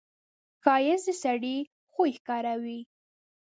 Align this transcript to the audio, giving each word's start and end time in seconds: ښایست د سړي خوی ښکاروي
ښایست 0.63 1.05
د 1.07 1.09
سړي 1.23 1.57
خوی 1.91 2.11
ښکاروي 2.17 2.79